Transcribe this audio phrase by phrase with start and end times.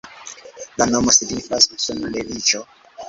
[0.81, 2.65] La nomo signifas "sunleviĝo".